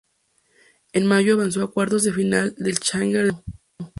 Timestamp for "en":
0.93-1.05